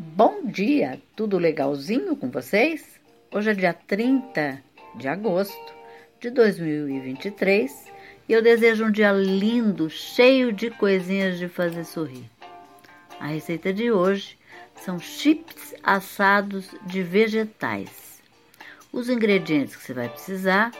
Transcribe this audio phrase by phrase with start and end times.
[0.00, 3.00] Bom dia, tudo legalzinho com vocês?
[3.32, 4.62] Hoje é dia 30
[4.94, 5.74] de agosto
[6.20, 7.86] de 2023
[8.28, 12.30] e eu desejo um dia lindo, cheio de coisinhas de fazer sorrir.
[13.18, 14.38] A receita de hoje
[14.76, 18.22] são chips assados de vegetais.
[18.92, 20.70] Os ingredientes que você vai precisar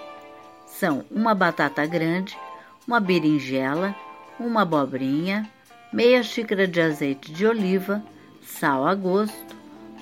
[0.64, 2.38] são uma batata grande,
[2.86, 3.96] uma berinjela,
[4.38, 5.50] uma abobrinha,
[5.92, 8.00] meia xícara de azeite de oliva,
[8.48, 9.56] sal a gosto,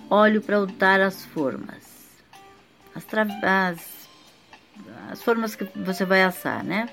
[0.08, 1.84] óleo para untar as formas.
[2.94, 3.04] As,
[3.42, 4.08] as,
[5.10, 6.88] as formas que você vai assar, né?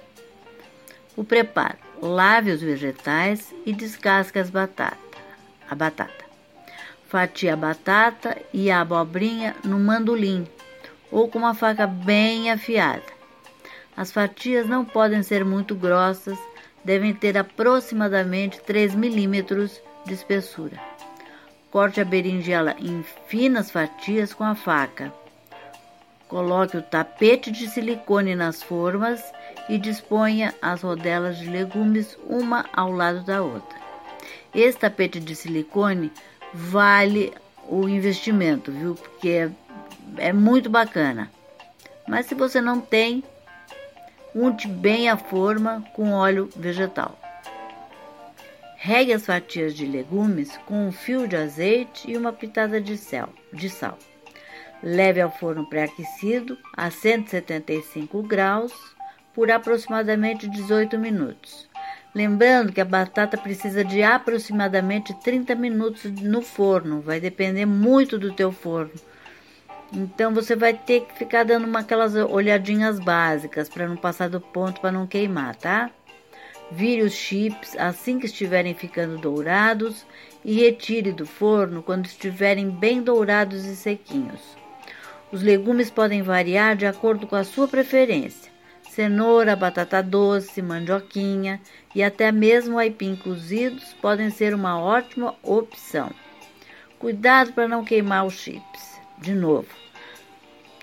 [1.16, 4.98] O preparo: lave os vegetais e descasque as batatas,
[5.70, 6.24] a batata.
[7.08, 10.48] Fatie a batata e a abobrinha no mandolim
[11.12, 13.04] ou com uma faca bem afiada.
[13.96, 16.38] As fatias não podem ser muito grossas,
[16.84, 20.80] devem ter aproximadamente 3 milímetros de espessura.
[21.74, 25.12] Corte a berinjela em finas fatias com a faca.
[26.28, 29.24] Coloque o tapete de silicone nas formas
[29.68, 33.76] e disponha as rodelas de legumes uma ao lado da outra.
[34.54, 36.14] Esse tapete de silicone
[36.54, 37.34] vale
[37.68, 38.94] o investimento, viu?
[38.94, 39.52] Porque é,
[40.18, 41.32] é muito bacana.
[42.08, 43.24] Mas se você não tem,
[44.36, 47.23] unte bem a forma com óleo vegetal.
[48.86, 53.30] Regue as fatias de legumes com um fio de azeite e uma pitada de sal.
[54.84, 58.74] Leve ao forno pré-aquecido a 175 graus
[59.34, 61.70] por aproximadamente 18 minutos.
[62.14, 68.34] Lembrando que a batata precisa de aproximadamente 30 minutos no forno, vai depender muito do
[68.34, 68.92] teu forno.
[69.94, 74.42] Então você vai ter que ficar dando uma, aquelas olhadinhas básicas para não passar do
[74.42, 75.90] ponto para não queimar, tá?
[76.76, 80.08] Vire os chips assim que estiverem ficando dourados
[80.44, 84.42] e retire do forno quando estiverem bem dourados e sequinhos.
[85.32, 88.52] Os legumes podem variar de acordo com a sua preferência.
[88.90, 91.62] Cenoura, batata doce, mandioquinha
[91.94, 96.10] e até mesmo aipim cozidos podem ser uma ótima opção.
[96.98, 99.00] Cuidado para não queimar os chips.
[99.20, 99.70] De novo,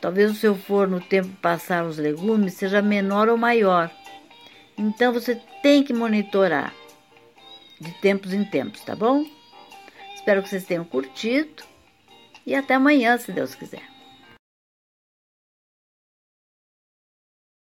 [0.01, 3.91] talvez o seu forno, o tempo passar os legumes, seja menor ou maior
[4.77, 6.75] então você tem que monitorar
[7.81, 9.25] de tempos em tempos, tá bom?
[10.15, 11.63] Espero que vocês tenham curtido
[12.47, 13.83] e até amanhã, se Deus quiser.